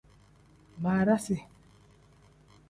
Barasi. 0.83 1.37